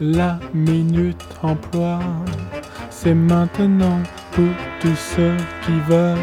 [0.00, 2.00] La minute emploi,
[2.90, 3.98] c'est maintenant
[4.32, 4.44] pour
[4.78, 6.18] tous ceux qui veulent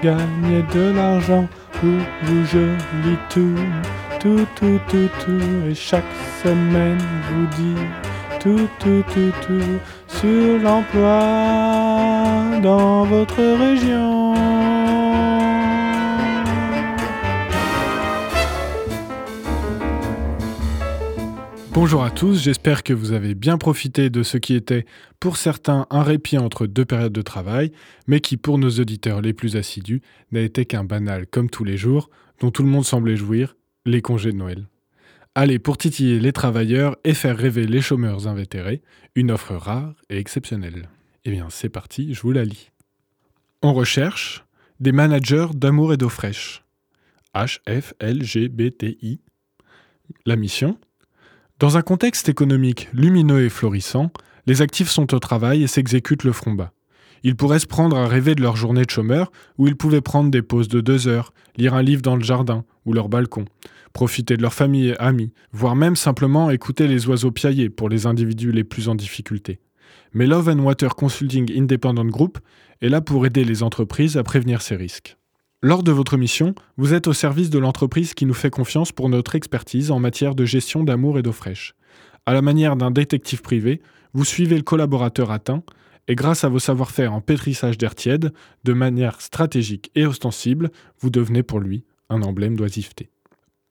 [0.00, 1.48] gagner de l'argent.
[1.72, 1.90] Pour
[2.22, 2.58] vous, je
[3.04, 3.56] lis tout,
[4.20, 5.68] tout, tout, tout, tout.
[5.68, 6.04] Et chaque
[6.44, 6.98] semaine,
[7.32, 7.82] vous dit
[8.38, 11.20] tout, tout, tout, tout sur l'emploi
[12.62, 14.77] dans votre région.
[21.80, 24.84] Bonjour à tous, j'espère que vous avez bien profité de ce qui était
[25.20, 27.70] pour certains un répit entre deux périodes de travail,
[28.08, 30.02] mais qui pour nos auditeurs les plus assidus
[30.32, 32.10] n'a été qu'un banal comme tous les jours,
[32.40, 33.54] dont tout le monde semblait jouir,
[33.86, 34.66] les congés de Noël.
[35.36, 38.82] Allez, pour titiller les travailleurs et faire rêver les chômeurs invétérés,
[39.14, 40.88] une offre rare et exceptionnelle.
[41.24, 42.72] Eh bien, c'est parti, je vous la lis.
[43.62, 44.44] On recherche
[44.80, 46.64] des managers d'amour et d'eau fraîche.
[47.36, 49.20] HFLGBTI.
[50.26, 50.76] La mission?
[51.58, 54.12] Dans un contexte économique lumineux et florissant,
[54.46, 56.70] les actifs sont au travail et s'exécutent le front bas.
[57.24, 60.30] Ils pourraient se prendre à rêver de leur journée de chômeur, où ils pouvaient prendre
[60.30, 63.44] des pauses de deux heures, lire un livre dans le jardin ou leur balcon,
[63.92, 68.06] profiter de leur famille et amis, voire même simplement écouter les oiseaux piailler pour les
[68.06, 69.58] individus les plus en difficulté.
[70.12, 72.38] Mais Love and Water Consulting Independent Group
[72.82, 75.16] est là pour aider les entreprises à prévenir ces risques.
[75.60, 79.08] Lors de votre mission, vous êtes au service de l'entreprise qui nous fait confiance pour
[79.08, 81.74] notre expertise en matière de gestion d'amour et d'eau fraîche.
[82.26, 83.82] À la manière d'un détective privé,
[84.14, 85.64] vous suivez le collaborateur atteint
[86.06, 90.70] et grâce à vos savoir-faire en pétrissage d'air tiède, de manière stratégique et ostensible,
[91.00, 93.10] vous devenez pour lui un emblème d'oisiveté.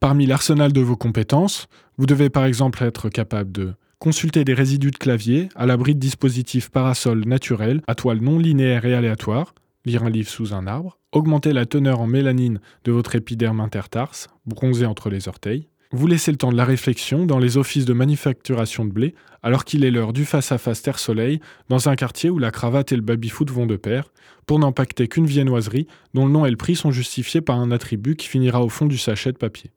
[0.01, 4.91] Parmi l'arsenal de vos compétences, vous devez par exemple être capable de consulter des résidus
[4.91, 9.55] de clavier à l'abri de dispositifs parasols naturels à toile non linéaire et aléatoire,
[9.87, 14.27] lire un livre sous un arbre, augmenter la teneur en mélanine de votre épiderme intertarse,
[14.45, 17.93] bronzé entre les orteils, vous laissez le temps de la réflexion dans les offices de
[17.93, 22.51] manufacturation de blé, alors qu'il est l'heure du face-à-face terre-soleil, dans un quartier où la
[22.51, 24.11] cravate et le baby-foot vont de pair,
[24.45, 28.17] pour n'empacter qu'une viennoiserie dont le nom et le prix sont justifiés par un attribut
[28.17, 29.71] qui finira au fond du sachet de papier.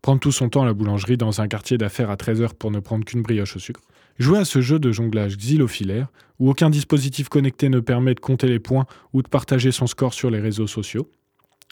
[0.00, 2.80] Prendre tout son temps à la boulangerie dans un quartier d'affaires à 13h pour ne
[2.80, 3.82] prendre qu'une brioche au sucre.
[4.20, 8.48] Jouer à ce jeu de jonglage xylophilaire, où aucun dispositif connecté ne permet de compter
[8.48, 11.10] les points ou de partager son score sur les réseaux sociaux.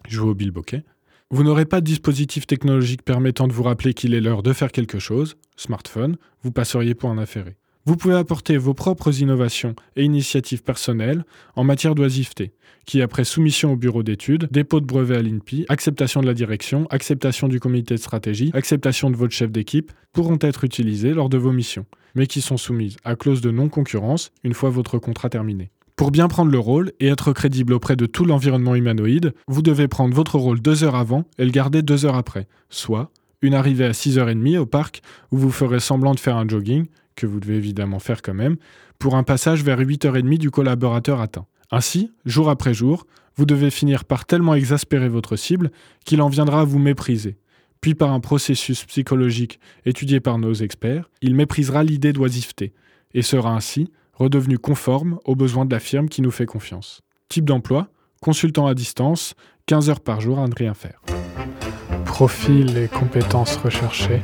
[0.08, 0.82] Jouer au bilboquet
[1.30, 4.72] vous n'aurez pas de dispositif technologique permettant de vous rappeler qu'il est l'heure de faire
[4.72, 7.58] quelque chose, smartphone, vous passeriez pour un affairé.
[7.86, 11.24] Vous pouvez apporter vos propres innovations et initiatives personnelles
[11.56, 12.52] en matière d'oisiveté,
[12.84, 16.86] qui après soumission au bureau d'études, dépôt de brevet à l'INPI, acceptation de la direction,
[16.90, 21.38] acceptation du comité de stratégie, acceptation de votre chef d'équipe, pourront être utilisées lors de
[21.38, 25.70] vos missions, mais qui sont soumises à clause de non-concurrence une fois votre contrat terminé.
[25.96, 29.88] Pour bien prendre le rôle et être crédible auprès de tout l'environnement humanoïde, vous devez
[29.88, 33.10] prendre votre rôle deux heures avant et le garder deux heures après, soit
[33.42, 35.02] une arrivée à 6h30 au parc
[35.32, 36.86] où vous ferez semblant de faire un jogging,
[37.18, 38.56] que vous devez évidemment faire quand même,
[38.98, 41.46] pour un passage vers 8h30 du collaborateur atteint.
[41.70, 43.06] Ainsi, jour après jour,
[43.36, 45.70] vous devez finir par tellement exaspérer votre cible
[46.04, 47.36] qu'il en viendra à vous mépriser.
[47.80, 52.72] Puis par un processus psychologique étudié par nos experts, il méprisera l'idée d'oisiveté
[53.14, 57.02] et sera ainsi redevenu conforme aux besoins de la firme qui nous fait confiance.
[57.28, 57.88] Type d'emploi,
[58.20, 59.34] consultant à distance,
[59.66, 61.00] 15 heures par jour à ne rien faire.
[62.04, 64.22] Profil et compétences recherchées.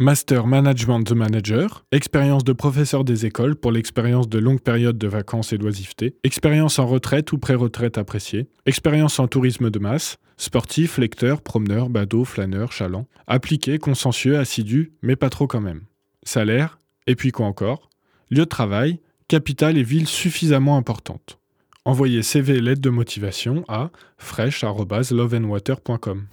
[0.00, 5.06] Master Management the Manager, expérience de professeur des écoles pour l'expérience de longues périodes de
[5.06, 10.96] vacances et d'oisiveté, expérience en retraite ou pré-retraite appréciée, expérience en tourisme de masse, sportif,
[10.96, 15.82] lecteur, promeneur, badaud, flâneur, chaland, appliqué, consensueux, assidu, mais pas trop quand même.
[16.22, 17.90] Salaire, et puis quoi encore?
[18.30, 21.38] Lieu de travail, capitale et ville suffisamment importante.
[21.84, 26.24] Envoyez CV et lettre de motivation à fresh.loveandwater.com.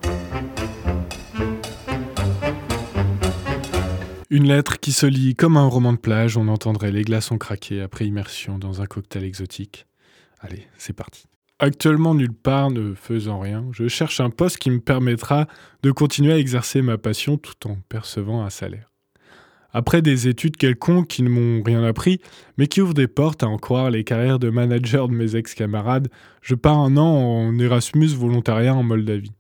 [4.30, 7.82] Une lettre qui se lit comme un roman de plage, on entendrait les glaçons craquer
[7.82, 9.86] après immersion dans un cocktail exotique.
[10.42, 11.28] Allez, c'est parti.
[11.60, 15.48] Actuellement nulle part, ne faisant rien, je cherche un poste qui me permettra
[15.82, 18.92] de continuer à exercer ma passion tout en percevant un salaire.
[19.72, 22.20] Après des études quelconques qui ne m'ont rien appris,
[22.58, 26.10] mais qui ouvrent des portes à en croire les carrières de manager de mes ex-camarades,
[26.42, 29.32] je pars un an en Erasmus volontariat en Moldavie.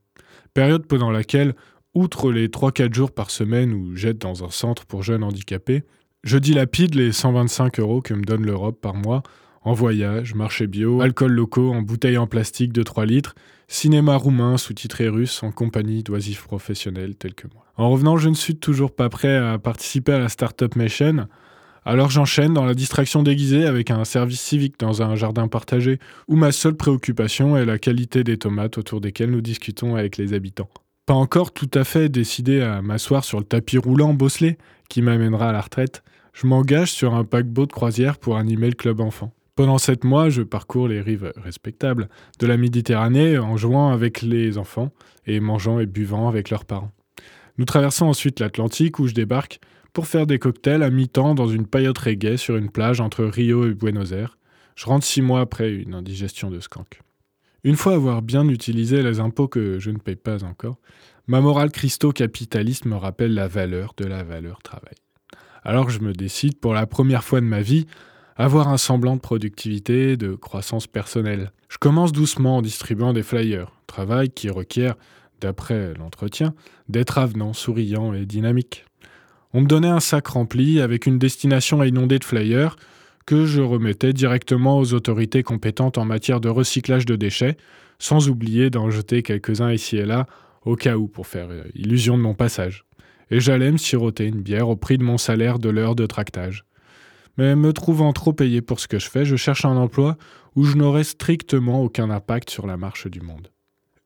[0.53, 1.55] Période pendant laquelle,
[1.97, 5.83] outre les 3-4 jours par semaine où j'aide dans un centre pour jeunes handicapés,
[6.23, 9.23] je dilapide les 125 euros que me donne l'Europe par mois
[9.63, 13.35] en voyage, marché bio, alcool locaux en bouteilles en plastique de 3 litres,
[13.67, 17.65] cinéma roumain sous-titré russe en compagnie d'oisifs professionnels tels que moi.
[17.75, 21.27] En revenant, je ne suis toujours pas prêt à participer à la Startup Mission,
[21.83, 26.35] alors j'enchaîne dans la distraction déguisée avec un service civique dans un jardin partagé, où
[26.35, 30.69] ma seule préoccupation est la qualité des tomates autour desquelles nous discutons avec les habitants.
[31.07, 34.57] Pas encore tout à fait décidé à m'asseoir sur le tapis roulant bosselé
[34.89, 38.75] qui m'amènera à la retraite, Je m'engage sur un paquebot de croisière pour animer le
[38.75, 39.31] club enfant.
[39.55, 42.09] Pendant sept mois, je parcours les rives respectables
[42.39, 44.91] de la Méditerranée en jouant avec les enfants
[45.25, 46.91] et mangeant et buvant avec leurs parents.
[47.57, 49.61] Nous traversons ensuite l'Atlantique où je débarque
[49.93, 53.65] pour faire des cocktails à mi-temps dans une paillote reggae sur une plage entre Rio
[53.65, 54.37] et Buenos Aires.
[54.75, 56.99] Je rentre six mois après une indigestion de skunk.
[57.67, 60.77] Une fois avoir bien utilisé les impôts que je ne paye pas encore,
[61.27, 64.95] ma morale christo-capitaliste me rappelle la valeur de la valeur travail.
[65.63, 67.85] Alors je me décide pour la première fois de ma vie
[68.37, 71.51] avoir un semblant de productivité, de croissance personnelle.
[71.67, 74.95] Je commence doucement en distribuant des flyers, travail qui requiert,
[75.41, 76.53] d'après l'entretien,
[76.87, 78.85] d'être avenant, souriant et dynamique.
[79.51, 82.77] On me donnait un sac rempli avec une destination à de flyers
[83.27, 87.57] que je remettais directement aux autorités compétentes en matière de recyclage de déchets,
[87.99, 90.25] sans oublier d'en jeter quelques-uns ici et là,
[90.63, 92.85] au cas où, pour faire euh, illusion de mon passage.
[93.29, 96.63] Et j'allais me siroter une bière au prix de mon salaire de l'heure de tractage.
[97.37, 100.17] Mais me trouvant trop payé pour ce que je fais, je cherche un emploi
[100.55, 103.51] où je n'aurai strictement aucun impact sur la marche du monde.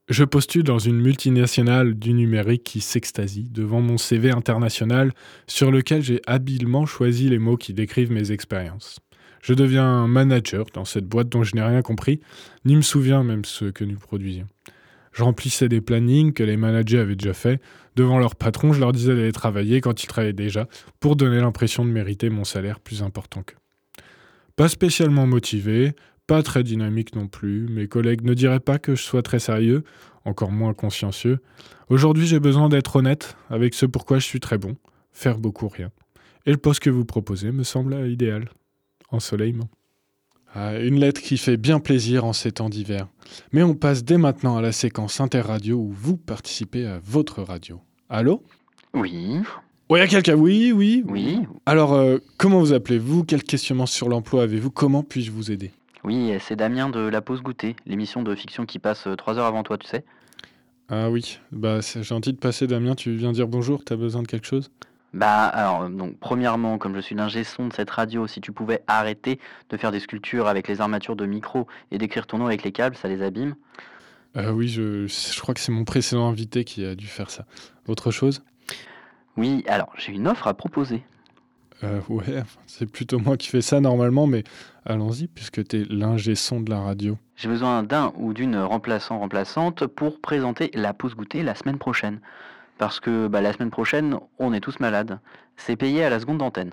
[0.09, 5.13] Je postule dans une multinationale du numérique qui s'extasie devant mon CV international
[5.45, 8.99] sur lequel j'ai habilement choisi les mots qui décrivent mes expériences.
[9.41, 12.19] Je deviens manager dans cette boîte dont je n'ai rien compris,
[12.65, 14.47] ni me souviens même ce que nous produisions.
[15.11, 17.61] Je remplissais des plannings que les managers avaient déjà faits.
[17.95, 20.67] Devant leur patron, je leur disais d'aller travailler quand ils travaillaient déjà,
[20.99, 23.57] pour donner l'impression de mériter mon salaire plus important qu'eux.
[24.55, 25.93] Pas spécialement motivé,
[26.27, 29.83] pas très dynamique non plus, mes collègues ne diraient pas que je sois très sérieux,
[30.23, 31.39] encore moins consciencieux.
[31.89, 34.77] Aujourd'hui, j'ai besoin d'être honnête avec ce pourquoi je suis très bon,
[35.11, 35.91] faire beaucoup rien.
[36.45, 38.49] Et le poste que vous proposez me semble idéal.
[39.11, 39.69] Ensoleillement.
[40.53, 43.07] Ah, une lettre qui fait bien plaisir en ces temps d'hiver.
[43.53, 47.79] Mais on passe dès maintenant à la séquence interradio où vous participez à votre radio.
[48.09, 48.43] Allô?
[48.93, 49.39] Oui.
[49.89, 50.35] Oui, il y a quelqu'un?
[50.35, 51.03] Oui, oui.
[51.07, 51.39] Oui.
[51.65, 53.23] Alors, euh, comment vous appelez-vous?
[53.23, 54.71] Quel questionnement sur l'emploi avez-vous?
[54.71, 55.71] Comment puis-je vous aider?
[56.03, 59.45] Oui, c'est Damien de La Pause Goûter, l'émission de fiction qui passe euh, trois heures
[59.45, 60.03] avant toi, tu sais.
[60.89, 64.27] Ah oui, bah c'est gentil de passer Damien, tu viens dire bonjour, t'as besoin de
[64.27, 64.71] quelque chose?
[65.13, 68.81] Bah alors, donc premièrement, comme je suis l'ingé son de cette radio, si tu pouvais
[68.87, 72.63] arrêter de faire des sculptures avec les armatures de micro et d'écrire ton nom avec
[72.63, 73.55] les câbles, ça les abîme?
[74.37, 77.45] Euh, Oui, je, je crois que c'est mon précédent invité qui a dû faire ça.
[77.87, 78.41] Autre chose?
[79.35, 81.03] Oui, alors j'ai une offre à proposer.
[81.83, 84.43] Euh, ouais, c'est plutôt moi qui fais ça normalement, mais
[84.85, 87.17] allons-y, puisque t'es l'ingé son de la radio.
[87.35, 92.19] J'ai besoin d'un ou d'une remplaçant-remplaçante pour présenter la pause goûter la semaine prochaine.
[92.81, 95.19] Parce que bah, la semaine prochaine, on est tous malades.
[95.55, 96.71] C'est payé à la seconde d'antenne.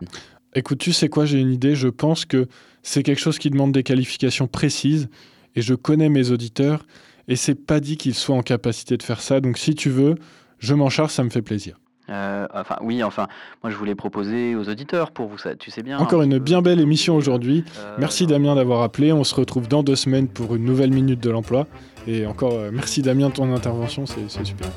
[0.55, 2.49] Écoute, tu sais quoi, j'ai une idée, je pense que
[2.83, 5.11] c'est quelque chose qui demande des qualifications précises,
[5.55, 6.87] et je connais mes auditeurs,
[7.29, 10.15] et c'est pas dit qu'ils soient en capacité de faire ça, donc si tu veux,
[10.59, 11.79] je m'en charge, ça me fait plaisir.
[12.09, 13.29] Euh, enfin, oui, enfin,
[13.63, 15.99] moi je voulais proposer aux auditeurs pour vous, ça, tu sais bien.
[15.99, 17.65] Encore un une bien belle émission aujourd'hui.
[17.81, 19.13] euh, Merci Damien d'avoir appelé.
[19.13, 21.67] On se retrouve dans deux semaines pour une nouvelle minute de l'emploi.
[22.07, 24.69] Et encore, euh, merci Damien de ton intervention, c'est super.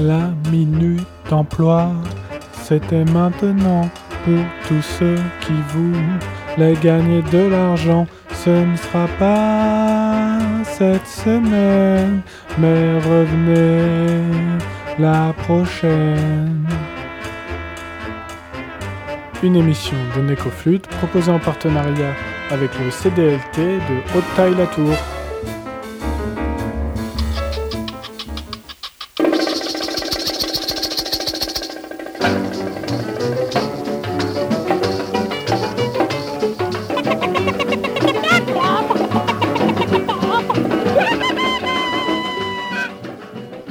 [0.00, 1.92] La minute d'emploi,
[2.62, 3.88] c'était maintenant
[4.24, 8.06] pour tous ceux qui voulaient gagner de l'argent.
[8.32, 12.22] Ce ne sera pas cette semaine,
[12.58, 14.20] mais revenez
[14.98, 16.66] la prochaine.
[19.44, 22.14] Une émission de Necoflute proposée en partenariat
[22.50, 25.13] avec le CDLT de Haute-Taille-la-Tour.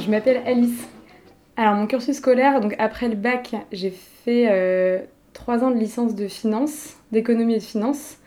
[0.04, 0.86] Je m'appelle Alice.
[1.56, 5.00] Alors mon cursus scolaire, donc après le bac, j'ai fait euh,
[5.32, 8.18] trois ans de licence de finance, d'économie et de finance.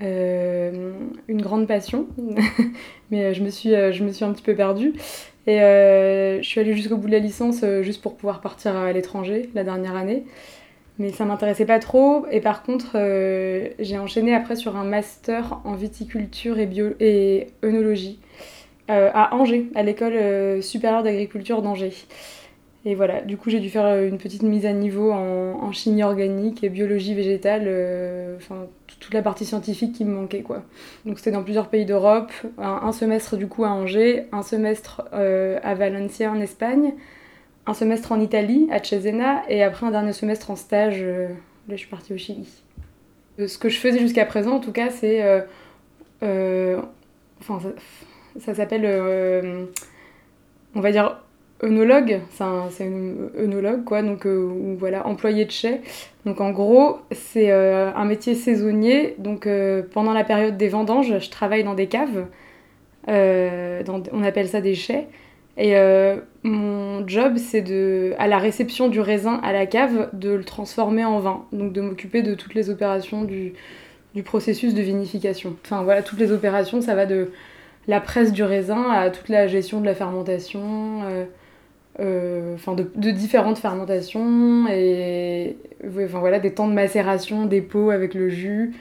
[0.00, 0.92] Euh,
[1.28, 2.06] une grande passion,
[3.10, 4.94] mais euh, je me, suis, euh, je me suis un petit peu perdue.
[5.46, 9.50] Et je suis allée jusqu'au bout de la licence juste pour pouvoir partir à l'étranger
[9.54, 10.24] la dernière année.
[10.98, 12.26] Mais ça m'intéressait pas trop.
[12.32, 12.96] Et par contre,
[13.78, 18.18] j'ai enchaîné après sur un master en viticulture et, bio et œnologie
[18.88, 21.92] à Angers, à l'école euh, supérieure d'agriculture d'Angers.
[22.86, 26.04] Et voilà, du coup j'ai dû faire euh, une petite mise à niveau en, chimie
[26.04, 28.38] organique et biologie végétale, euh,
[29.00, 30.62] toute la partie scientifique qui me manquait quoi.
[31.04, 35.58] Donc c'était dans plusieurs pays d'Europe, un, semestre du coup à Angers, un semestre euh,
[35.64, 36.94] à Valencia en Espagne,
[37.66, 41.26] un semestre en Italie, à Cesena, et après un dernier semestre en stage, euh,
[41.68, 42.48] là je suis partie au Chili.
[43.40, 45.24] Euh, Ce que je faisais jusqu'à présent en tout cas c'est...
[45.24, 45.40] euh,
[46.22, 46.80] euh,
[47.40, 47.58] enfin
[48.40, 48.84] ça s'appelle...
[48.84, 49.64] euh,
[50.74, 51.18] on va dire
[51.62, 52.68] œnologue, c'est un
[53.38, 55.80] œnologue quoi, donc ou voilà, employé de chai.
[56.26, 59.14] Donc en gros, c'est un métier saisonnier.
[59.16, 59.48] Donc
[59.92, 62.26] pendant la période des vendanges, je travaille dans des caves.
[63.08, 65.06] on appelle ça des chais.
[65.56, 65.74] Et
[66.42, 71.06] mon job, c'est de, à la réception du raisin à la cave, de le transformer
[71.06, 71.46] en vin.
[71.52, 73.54] Donc de m'occuper de toutes les opérations du,
[74.14, 75.56] du processus de vinification.
[75.64, 77.30] Enfin voilà, toutes les opérations, ça va de
[77.88, 81.24] la presse du raisin à toute la gestion de la fermentation, euh,
[82.00, 82.56] euh,
[82.96, 88.74] de, différentes fermentations et voilà des temps de macération, des pots avec le jus.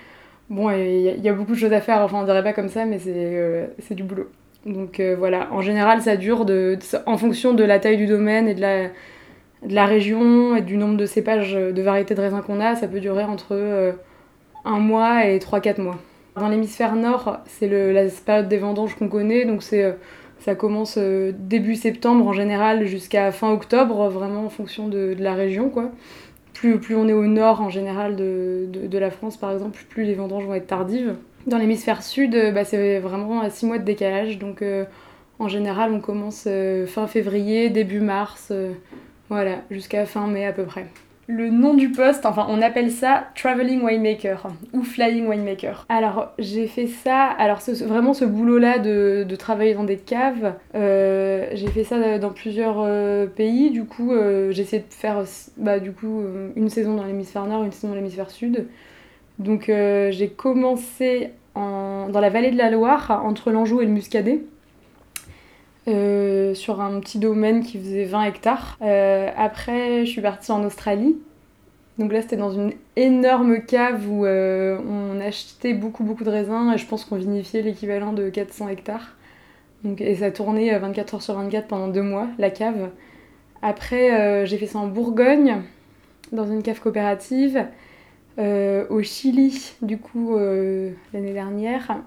[0.49, 2.85] Bon, il y, a beaucoup de choses à faire, enfin on dirait pas comme ça,
[2.85, 4.29] mais c'est euh, du boulot.
[4.65, 6.45] Donc voilà, en général ça dure
[7.05, 8.87] en fonction de la taille du domaine et de la,
[9.63, 12.87] de la région et du nombre de cépages de variétés de raisins qu'on a, ça
[12.87, 13.95] peut durer entre
[14.65, 15.97] un mois et 3-4 mois.
[16.35, 19.93] Dans l'hémisphère nord, c'est la période des vendanges qu'on connaît, donc euh,
[20.39, 25.33] ça commence euh, début septembre en général jusqu'à fin octobre, vraiment en fonction de, la
[25.33, 25.69] région.
[25.69, 25.91] Quoi.
[26.53, 30.03] Plus, plus on est au nord en général de, de, la France par exemple, plus
[30.03, 31.15] les vendanges vont être tardives.
[31.47, 34.61] Dans l'hémisphère sud, euh, bah, c'est vraiment à 6 mois de décalage, donc
[35.39, 36.49] en général on commence
[36.87, 38.51] fin février, début mars,
[39.29, 40.85] voilà, jusqu'à fin mai à peu près
[41.27, 45.85] le nom du poste, enfin on appelle ça Traveling Winemaker ou Flying Winemaker.
[45.89, 51.67] Alors j'ai fait ça, alors vraiment ce boulot-là de, travailler dans des caves, euh, j'ai
[51.67, 55.23] fait ça dans plusieurs euh, pays, du coup euh, j'ai essayé de faire
[55.57, 56.21] bah, du coup
[56.55, 58.67] une saison dans l'hémisphère nord, une saison dans l'hémisphère sud.
[59.39, 64.41] Donc j'ai commencé dans la vallée de la Loire, entre l'Anjou et le Muscadet.
[65.87, 68.75] Euh, sur un petit domaine qui faisait 20 hectares.
[68.81, 71.15] Euh, après, je suis partie en Australie.
[71.99, 76.71] Donc là, c'était dans une énorme cave où euh, on achetait beaucoup, beaucoup de raisins
[76.73, 79.15] et je pense qu'on vinifiait l'équivalent de 400 hectares.
[79.83, 82.89] Donc, et ça tournait 24 heures sur 24 pendant deux mois, la cave.
[83.61, 85.61] Après, j'ai fait ça en Bourgogne,
[86.31, 87.63] dans une cave coopérative.
[88.39, 90.37] au Chili, du coup,
[91.13, 91.99] l'année dernière,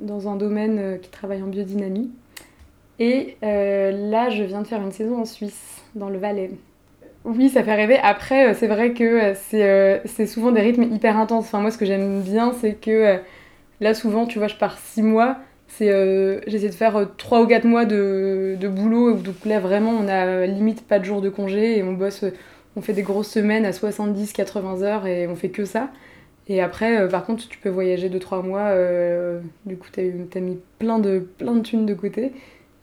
[0.00, 2.10] dans un domaine qui travaille en biodynamie.
[2.98, 6.50] Et euh, là, je viens de faire une saison en Suisse, dans le Valais.
[7.24, 7.98] Oui, ça fait rêver.
[8.02, 11.46] Après, euh, c'est vrai que euh, c'est souvent des rythmes hyper intenses.
[11.46, 13.18] Enfin, moi, ce que j'aime bien, c'est que
[13.80, 15.38] là, souvent, tu vois, je pars six mois.
[15.78, 19.14] J'essaie de faire trois ou quatre mois de, de, boulot.
[19.14, 22.24] Donc là, vraiment, on a limite pas de jours de congé et on bosse,
[22.76, 25.88] on fait des grosses semaines à 70-80 heures et on fait que ça.
[26.48, 28.70] Et après, par contre, tu peux voyager 2-3 mois.
[29.64, 32.32] du coup, t'as as mis plein de, plein de thunes de côté.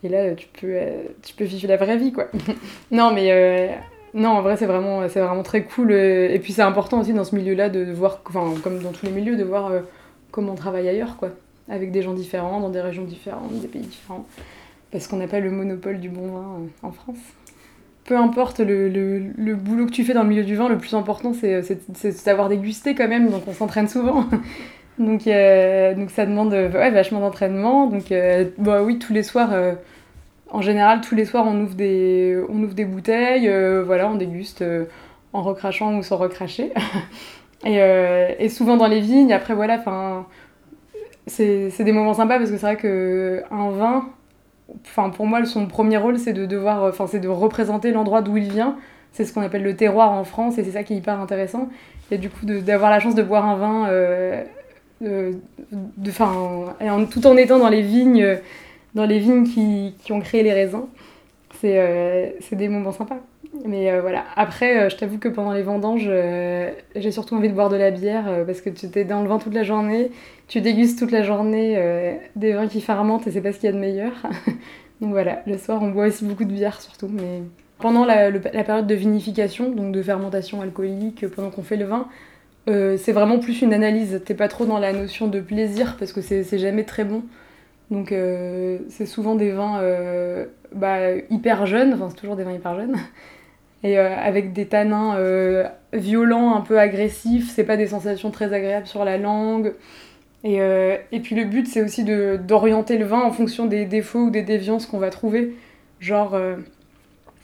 [0.03, 2.27] Et là, tu peux, euh, tu peux vivre la vraie vie, quoi.
[2.91, 3.67] non, mais euh,
[4.13, 5.91] non, en vrai, c'est vraiment, c'est vraiment très cool.
[5.91, 9.05] Euh, et puis, c'est important aussi dans ce milieu-là de voir, enfin, comme dans tous
[9.05, 9.71] les milieux, de voir
[10.31, 11.29] comment on travaille ailleurs, quoi.
[11.69, 14.25] Avec des gens différents, dans des régions différentes, des pays différents.
[14.91, 17.19] Parce qu'on n'a pas le monopole du bon vin en France.
[18.05, 20.79] Peu importe le, le, le, boulot que tu fais dans le milieu du vin, le
[20.79, 21.61] plus important, c'est,
[21.93, 23.29] c'est, savoir déguster quand même.
[23.29, 24.25] Donc, on s'entraîne souvent.
[24.99, 27.87] Donc, euh, donc ça demande ouais, vachement d'entraînement.
[27.87, 29.73] Donc euh, bah, oui, tous les soirs, euh,
[30.49, 33.49] en général, tous les soirs, on ouvre des, on ouvre des bouteilles,
[33.85, 34.63] voilà, on déguste
[35.33, 36.73] en recrachant ou sans recracher.
[37.65, 37.77] et,
[38.39, 40.27] et, souvent dans les vignes, après voilà, enfin,
[41.27, 44.09] c'est des moments sympas parce que c'est vrai qu'un vin,
[44.85, 48.37] enfin pour moi, son premier rôle, c'est de devoir, enfin c'est de représenter l'endroit d'où
[48.37, 48.75] il vient.
[49.11, 51.69] C'est ce qu'on appelle le terroir en France et c'est ça qui est hyper intéressant.
[52.11, 53.87] Et du coup, d'avoir la chance de boire un vin
[55.01, 55.35] de,
[55.97, 58.37] de, tout en étant dans les vignes,
[58.95, 60.85] dans les vignes qui, qui ont créé les raisins.
[61.59, 63.19] C'est euh, des moments sympas.
[63.65, 66.09] Mais euh, voilà, après, euh, je t'avoue que pendant les vendanges,
[66.95, 69.39] j'ai surtout envie de boire de la bière parce que tu es dans le vin
[69.39, 70.11] toute la journée,
[70.47, 73.73] tu dégustes toute la journée des vins qui fermentent et c'est pas ce qu'il y
[73.73, 74.11] a de meilleur.
[75.01, 77.09] donc voilà, le soir, on boit aussi beaucoup de bière surtout.
[77.11, 77.41] Mais
[77.79, 78.31] pendant la
[78.63, 82.07] période de vinification, donc de fermentation alcoolique, pendant qu'on fait le vin,
[82.69, 84.21] euh, c'est vraiment plus une analyse.
[84.25, 87.23] T'es pas trop dans la notion de plaisir parce que c'est jamais très bon.
[87.91, 92.53] Donc euh, c'est souvent des vins euh, bah, hyper jeunes, enfin c'est toujours des vins
[92.53, 92.95] hyper jeunes,
[93.83, 95.17] et avec des tanins
[95.91, 99.73] violents, un peu agressifs, c'est pas des sensations très agréables sur la langue.
[100.43, 100.59] Et,
[101.11, 104.43] et puis le but c'est aussi d'orienter le vin en fonction des défauts ou des
[104.43, 105.55] déviances qu'on va trouver.
[105.99, 106.39] Genre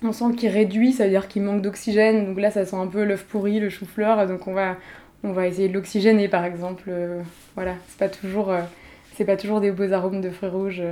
[0.03, 2.88] on sent qu'il réduit, ça veut dire qu'il manque d'oxygène, donc là ça sent un
[2.88, 4.75] peu l'œuf pourri, le chou-fleur, donc on va
[5.25, 6.84] on va essayer de l'oxygéner par exemple.
[6.88, 7.22] Euh,
[7.55, 8.62] voilà, c'est pas toujours euh,
[9.25, 10.84] pas toujours des beaux arômes de fruits rouges.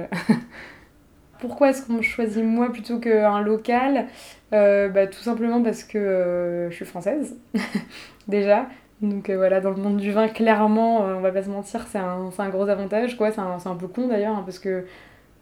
[1.39, 4.07] Pourquoi est-ce qu'on choisit moi plutôt qu'un local?
[4.53, 7.37] Euh, bah, Tout simplement parce que je suis française,
[8.27, 8.67] déjà.
[9.01, 12.29] Donc voilà, dans le monde du vin, clairement, on va pas se mentir, c'est un,
[12.37, 13.17] un, gros avantage.
[13.17, 13.31] quoi.
[13.31, 14.85] C'est un, un, peu con d'ailleurs, hein, parce que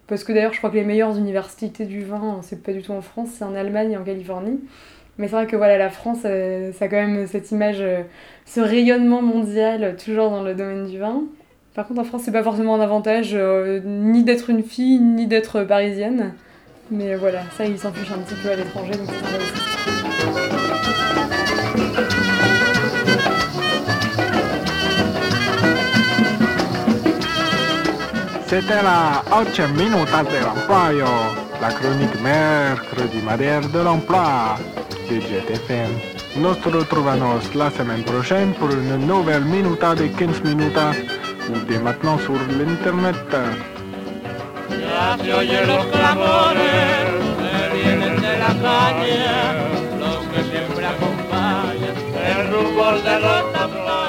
[0.07, 2.91] parce que d'ailleurs je crois que les meilleures universités du vin, c'est pas du tout
[2.91, 4.59] en France, c'est en Allemagne et en Californie.
[5.17, 8.01] Mais c'est vrai que voilà, la France, euh, ça a quand même cette image, euh,
[8.45, 11.23] ce rayonnement mondial, toujours dans le domaine du vin.
[11.75, 13.37] Par contre, en France, c'est pas forcément un avantage,
[13.85, 16.33] ni d'être une fille, ni d'être parisienne.
[16.89, 19.31] Mais voilà, ça, ils s'en fichent un petit peu à l'étranger, donc c'est
[28.51, 30.91] C'était la 8 minuta de l'emploi,
[31.61, 33.21] la chronique mercredi
[33.73, 34.57] de l'emploi
[35.19, 40.77] de nous retrouvons la semaine prochaine pour une nouvelle minuta de 15 minutes
[41.49, 43.15] ou dès maintenant sur l'internet.
[53.03, 54.00] de de.